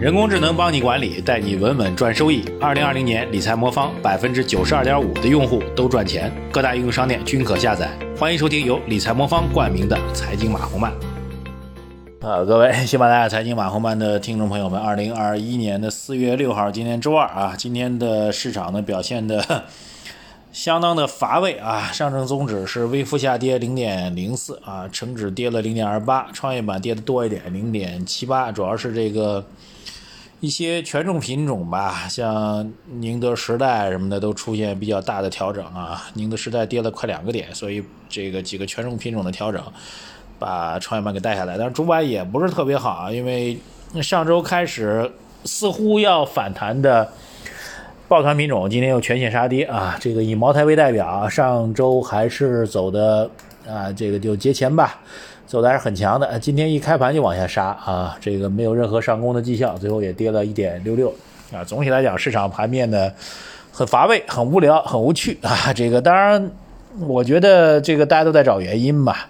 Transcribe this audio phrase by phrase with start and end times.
[0.00, 2.42] 人工智能帮你管理，带你稳稳赚收益。
[2.58, 7.90] 二零二零年理财魔方百分之九十二点五的用户都赚钱，各大应用商店均可下载。
[8.18, 10.90] 欢迎收听由理财魔方冠名的财经马红漫。
[12.22, 19.64] 啊，各位喜马拉雅财经马红漫的听众朋友们，二零二一年的四月六号，今天周二啊，今天的市场呢表现的
[20.50, 29.44] 相当的乏味啊，上证综指是微幅下跌零点零四啊，成指跌了零点二八，创业板跌的多一点零点七八，主要是这个。
[30.40, 36.02] 一些权重品种吧，像宁德时代什么的都出现比较大的调整啊。
[36.14, 39.62] 宁德时代跌了快两个点，所以这个几个权重品种的调整
[40.38, 41.58] 把创业板给带下来。
[41.58, 43.58] 但是主板也不是特别好啊，因为
[44.02, 45.12] 上周开始
[45.44, 47.06] 似乎要反弹的
[48.08, 49.98] 抱团品种今天又全线杀跌啊。
[50.00, 53.30] 这个以茅台为代表，上周还是走的
[53.70, 55.00] 啊，这个就节前吧。
[55.46, 61.12] 走的还是很强的，今天一开盘就往下杀啊，这个没有任何上攻的迹象，最后也跌了一点六六
[61.52, 61.64] 啊。
[61.64, 63.10] 总体来讲，市场盘面呢
[63.72, 65.72] 很乏味、很无聊、很无趣啊。
[65.72, 66.50] 这个当然，
[67.00, 69.28] 我觉得这个大家都在找原因吧。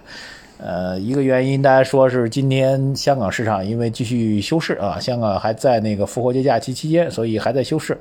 [0.59, 7.97] 呃，一个原因大家说是今天香港市场因为继续休市啊，香港还在那个复活节假期期间，所以还在休市，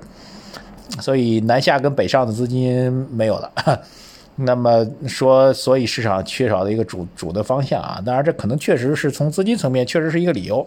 [1.00, 3.50] 所以南下跟北上的资金没有了。
[4.43, 10.67] 那么说，所以市场缺少的一个主主的方向啊，当然这可能确实是从资金层面确实是一个理由。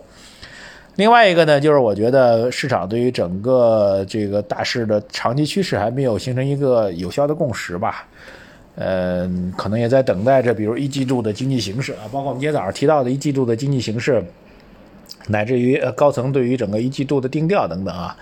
[0.95, 8.07] 另外一个呢，就是我觉得市场对于整个这个大势的长期趋势还没有形成一个有效的共识吧。
[8.75, 14.23] 嗯，可能也在等待着，比如一季度的经济形势啊，包括我们今天早上提到的一季度的经济形势，
[15.27, 18.15] 乃至于高层对于整个一季度的定调等等啊，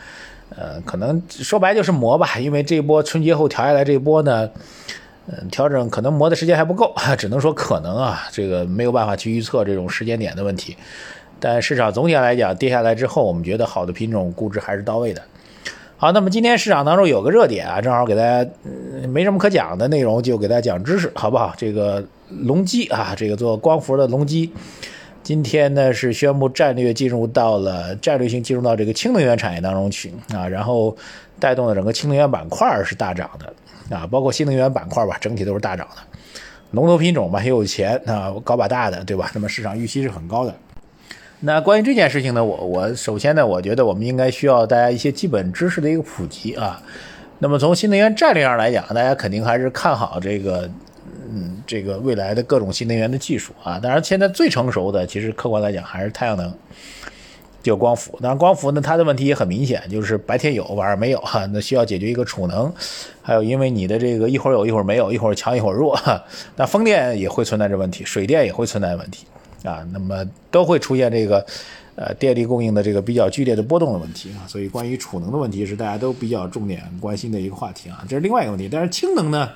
[0.56, 4.50] 呃，可能说白就是磨吧，因为这一波春节后调下来这一波呢。
[5.52, 10.76] 调整可能磨的时间还不够， 只能说可能啊，这个没有办法去预测这种时间点的问题。
[11.40, 15.22] 但市场总体来讲跌下来之后，我们觉得好的品种估值还是到位的。
[15.98, 18.50] 好，那么今天市场当中有个热点啊，正好给大家
[19.10, 21.54] 没什么可讲的内容，就给大家讲知识，好不好？
[21.56, 24.52] 这个隆基啊，这个做光伏的隆基，
[25.24, 30.96] 今天呢是宣布战略进入到了战略性进入到这个氢能源产业当中去啊，然后
[31.40, 33.54] 带动了整个氢能源板块是大涨的。
[33.94, 36.02] 啊，包括新能源板块吧，整体都是大涨的。
[36.72, 39.30] 龙头品种吧，也有钱啊，搞把大的，对吧？
[39.34, 40.56] 那么市场预期是很高的。
[41.42, 46.82] 那关于这件事情呢，我我首先呢，我觉得我们应该需要大家一些基本知识的一个普及啊。
[47.40, 50.70] 那么从新能源战略上来讲，大家肯定还是看好这个，
[51.32, 53.80] 嗯，这个未来的各种新能源的技术啊。
[53.80, 56.54] 当然，现在最成熟的，其实客观来讲还是太阳能。
[57.64, 62.74] 就光伏，当然光伏呢，它的问题也很明显，就是白天有，晚上没有哈， 那需要解决一个储能，
[63.22, 65.96] 还有因为你的这个一会儿有一会儿没有，一会儿强一会儿弱，
[66.56, 69.28] 那风电也会存在着问题，水电也会存在问题
[69.64, 71.46] 啊，那么都会出现这个
[71.94, 79.48] 呃电力供应的这个比较剧烈的波动的问题啊，所以关于储能的问题是大家都比较重点关心的一个话题啊，这是另外一个问题，但是氢能呢，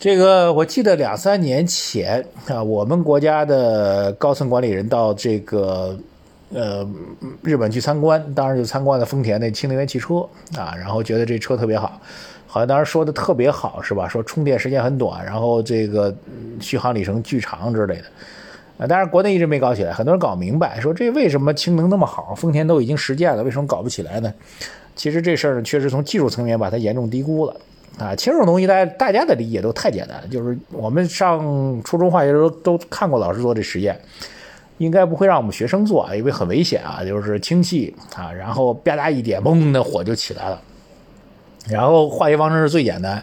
[0.00, 5.98] 这个我记得两三年前啊，我们国家的高层管理人到这个。
[6.50, 6.82] 呃，
[7.42, 10.26] 日本去参观，当时就参观了丰田那氢能源汽车
[10.56, 12.00] 啊，然后觉得这车特别好，
[12.46, 14.08] 好像当时说的特别好是吧？
[14.08, 16.10] 说充电时间很短，然后这个
[16.58, 18.04] 续航里程巨长之类的。
[18.78, 22.34] 啊，当然国内一直没搞起来，很多人搞明白，说这为什么氢能那么好？
[22.34, 24.32] 丰田都已经实践了，为什么搞不起来呢？
[24.96, 27.54] 其实这事儿呢，确实从技术层面把它严重低估了
[27.96, 28.14] 啊。
[28.14, 33.98] 氢这种东西，大家大家的理解都太简单，就是我们上初中化学的时候都看过老师做这实验。
[34.78, 40.62] 应该不会让我们学生做啊，因为很危险啊，就是氢气啊，然后吧嗒一点，嘣，那火就起来了。
[41.68, 43.20] 然后化学方程式最简单，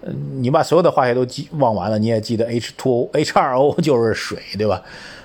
[0.00, 4.80] 嗯，你把所有的化学都记忘完了，你也记得 H2O、H2O 就是水，对吧？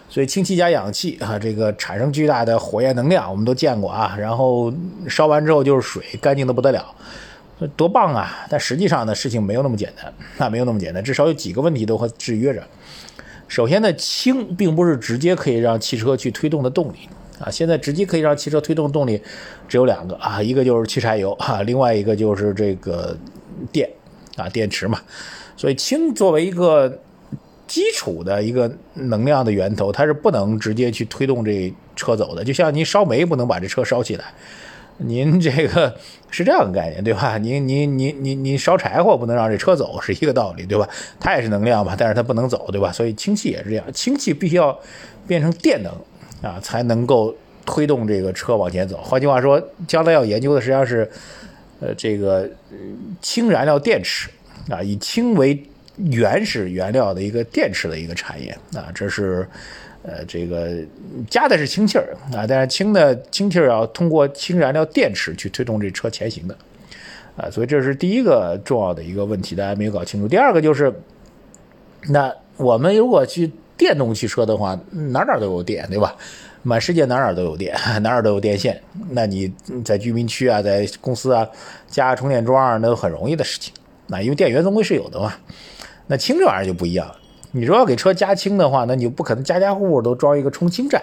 [0.10, 4.14] 所以氢气加氧气啊，这个产生巨大的火焰能量，我们都见过啊。
[4.20, 4.74] 然后
[5.08, 6.86] 烧完之后就是水，干净的不得了，
[7.70, 8.46] 多棒啊！
[8.50, 12.64] 但实际上呢，事情没有那么简单，那没有那么简单，至少有几个问题都会制约着。
[13.48, 17.52] 首先呢，氢并不是直接可以让汽车去推动的动力啊。
[17.52, 19.22] 现在直接可以让汽车推动动力
[19.68, 23.16] 只有两个啊，一个就是汽柴油啊，另外一个就是这个
[23.72, 23.90] 电
[24.38, 25.00] 啊，电池嘛。
[25.56, 27.00] 所以氢作为一个
[27.68, 32.44] 基础的一个能量的源头，它是不能直接去推动这车走的。
[32.44, 34.34] 就像你烧煤不能把这车烧起来。
[34.98, 35.96] 您这个
[36.30, 37.38] 是这样的概念，对吧？
[37.38, 40.88] 您您您您您烧柴火不能让这车走，是一个道理，对吧？
[41.20, 42.92] 它也是能量嘛，但是它不能走，对吧？
[42.92, 44.78] 所以氢气也是这样，氢气必须要
[45.28, 45.92] 变成电能
[46.42, 47.36] 啊，才能够
[47.66, 48.98] 推动这个车往前走。
[48.98, 51.10] 换句话说，将来要研究的实际上是，
[51.80, 52.50] 呃，这个
[53.22, 54.30] 氢燃料电池
[54.70, 55.64] 啊，以氢为
[55.98, 59.48] 原始原料的一个电池的一个产业啊，这是
[60.04, 60.70] 呃，这个
[61.30, 66.56] 加的是氢气儿啊，但是氢的氢气儿要通过氢燃料电池去推动这车前行的，
[67.36, 70.28] 啊，所以这是第一个重要的一个问题，大家没有搞清楚。
[70.28, 70.92] 第二个就是，
[72.10, 76.16] 那我们如果去电动汽车的话，哪哪都有电，对吧？
[76.64, 78.80] 满世界哪哪都有电，哪哪都有电线，
[79.12, 79.52] 那你
[79.84, 81.48] 在居民区啊，在公司啊
[81.88, 83.74] 加充电桩啊，那都很容易的事情。
[84.08, 85.34] 那因为电源总归是有的嘛。
[86.08, 87.16] 那氢这玩意儿就不一样了。
[87.52, 91.02] 你说要给车加氢的话，那你不可能家家户户都装一个充氢站，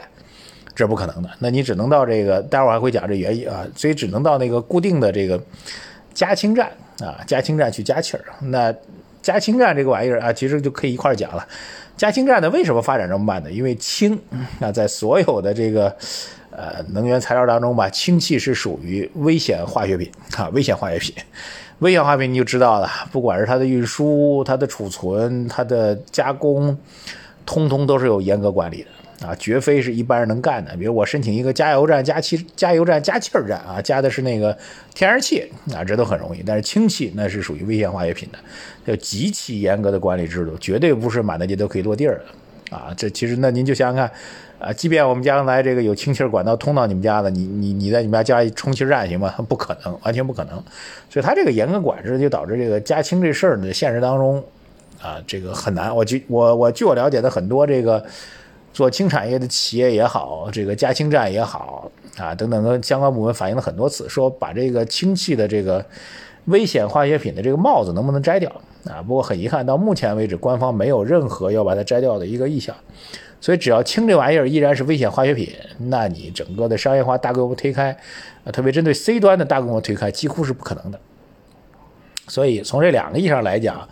[0.75, 1.29] 这不可能的。
[1.39, 5.41] 那你只能到这个，待会儿还会讲这原因啊，所以只能到那个固定的这个
[6.15, 8.25] 加氢站啊，加氢站去加气儿。
[8.41, 8.75] 那
[9.21, 11.47] 加氢站这个玩意儿啊，其实就可以一块儿讲了。
[11.97, 13.50] 加氢站呢，为什么发展这么慢呢？
[13.50, 14.19] 因为氢
[14.61, 15.95] 啊，在所有的这个
[16.50, 21.15] 呃能源材料当中吧，氢气是属于危险化学品啊，危险化学品。
[21.81, 26.77] 危险化学品你就知道了，不管是它的运输、它的储存、它的加工，
[27.47, 30.77] 通通都是有严格管理的啊，绝非是一般人能干的。
[30.77, 34.57] 比如我申请一个加油站加气加油站加气儿站啊，加的是那个
[34.93, 36.43] 天然气啊，这都很容易。
[36.45, 38.39] 但是氢气那是属于危险化学品的，
[38.87, 42.25] 要极其严格的管理制度，绝对不是满大街都可以落地儿的
[42.70, 42.93] 啊。
[42.97, 44.11] 这其实那您就想想看。
[44.59, 49.32] 啊，即便我们将来这个有氢气管道通到你们家了，你你你在你们家加一充气站行吗？
[49.49, 50.61] 不可能，完全不可能。
[51.09, 54.43] 所以它这个严格管制，就导致这个加氢这事儿呢，现实当中
[55.00, 55.94] 啊，这个很难。
[55.94, 58.05] 我据我我据我了解的很多这个
[58.73, 65.87] 做氢产业的企业也好，这个加氢站也好啊，等等的相关部门反映了很多次，说把这个氢气的这个
[66.47, 68.50] 危险化学品的这个帽子能不能摘掉
[68.85, 69.03] 啊？
[69.03, 72.75] 不过很遗憾，到目前为止，官方没有任何要把它摘掉的一个意向。
[73.41, 75.49] 所以，只要氢这玩意儿依然是危险化学品，
[75.79, 77.97] 那你整个的商业化大规模推开，
[78.45, 80.99] 啊，特别针对 C 端的大规模推开，几乎是不可能的。
[82.27, 83.89] 所以，从这两个意义上来讲，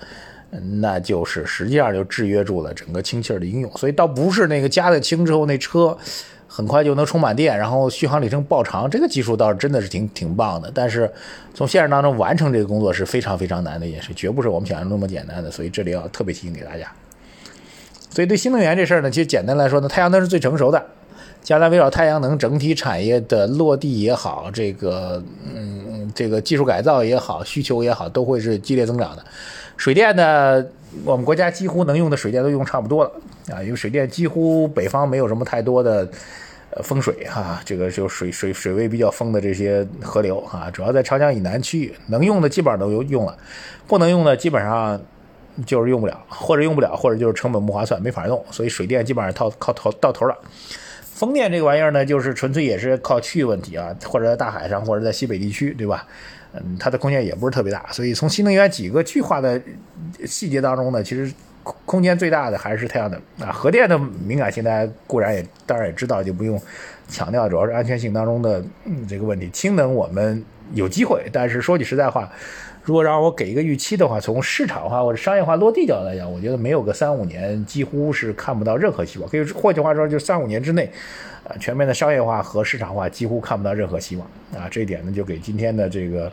[0.81, 3.71] 那就是实际上就制约住了整个氢气的应用。
[3.77, 5.97] 所以，倒不是那个加了氢之后那车
[6.49, 10.71] 很快就能充满电，然后续航里程爆长，这个技术倒是真的是挺挺棒的。
[10.75, 11.11] 但是，
[11.53, 15.51] 从现实当中完成这个工作是非常非常难的，也是绝不是我们想象那么简单的。
[15.51, 16.91] 所以，这里要特别提醒给大家。
[18.11, 20.83] 所以对新能源这事儿呢，其实简单来说呢，太阳能是最成熟的。
[21.43, 25.23] 将来围绕太阳能整体产业的落地也好，这个
[25.55, 29.25] 嗯，这个技术改造也好，需求也好，都会是激烈增长的。
[29.77, 30.65] 水电呢，
[31.05, 33.11] 我们国家几乎能用的水电都用差不多了
[33.53, 36.09] 啊，因为水电几乎北方没有什么太多的
[36.71, 43.37] 呃风水哈，这个就水水水位比较丰的这些河流啊，主要在长江以南区域能用的基本上都用了，
[43.87, 45.01] 不能用的基本上。
[45.65, 50.37] 就是用不了，或者用不了，或者就是成本不划算，没法用，所以水电基本上靠靠头到头了。
[51.01, 56.07] 风电这个玩意儿呢，就是纯粹也是靠区域问题啊，或者在大海上，或者在西北地区，对吧？
[56.65, 59.61] 嗯，它的空间也不是特别大，所以从新能源几个巨化的
[60.25, 61.33] 细节当中呢，其实
[61.63, 63.53] 空空间最大的还是太阳能啊。
[63.53, 66.61] 核电的敏感性大家固然也当然也知道，就不用
[67.09, 68.65] 强调，主要是安全性当中的
[69.09, 69.51] 这个问题。
[69.51, 72.31] 氢能我们有机会，但是说句实在话。
[72.87, 79.29] 如果让我给一个预期的话，从市场化或者商业化落地角度来讲，我觉得没有个三五年，几乎是看不到任何希望。
[79.29, 80.89] 可以换句话说，就三五年之内，
[81.43, 84.25] 啊，全面的商业化和市场化几乎看不到任何希望。
[84.57, 86.31] 啊，这一点呢，就给今天的这个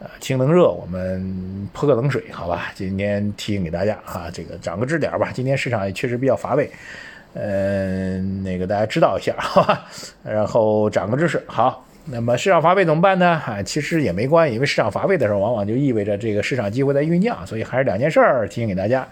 [0.00, 2.70] 呃氢能热我们泼个冷水，好吧？
[2.74, 5.30] 今天提醒给大家啊，这个涨个知点吧。
[5.32, 6.70] 今天市场也确实比较乏味，
[7.32, 9.86] 嗯，那个大家知道一下，好吧？
[10.22, 11.86] 然后涨个知识，好。
[12.12, 13.40] 那么市场乏味怎么办呢？
[13.46, 19.06] 啊，其实也没关系，因为市场乏味的时候，往往就意味着这个市场机会在酝酿，所以还是两件事儿提醒给大家。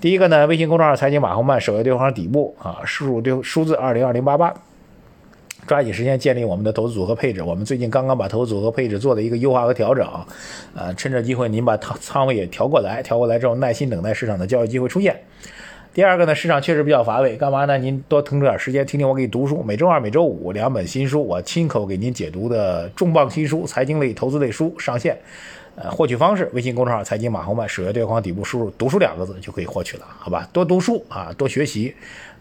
[0.00, 4.52] 第一个呢，微信公众号财经马红曼首页对话底部啊，输入对数字二零二零八八，
[5.68, 7.42] 抓紧时间建立我们的投资组合配置。
[7.42, 10.04] 我们最近刚刚把投资组合配置做了一个优化和调整，
[10.74, 15.16] 啊，趁着机会您把仓仓位也调过来，调过来之后耐心等待市场的交易机会出现。
[15.94, 17.76] 第二个呢，市场确实比较乏味，干嘛呢？
[17.76, 19.62] 您多腾出点时间听听我给你读书。
[19.62, 25.14] 每周二、每周五两本新书，我亲口给您解读的重磅新书、财经类、投资类书上线。
[25.76, 30.48] 呃，获取方式：微信公众号“财经马红漫”，首页对话框底部输入“读书”两个字就可以获取了，好吧？
[30.50, 31.94] 多读书啊，多学习，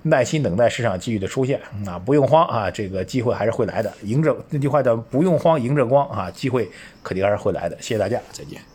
[0.04, 3.92] 耐心等待市场机遇的出现啊，不用慌啊，这个机会还是会来的。
[4.04, 6.70] 迎着那句话叫“不用慌，迎着光”啊，机会
[7.04, 7.76] 肯定还是会来的。
[7.82, 8.71] 谢谢大家，再见。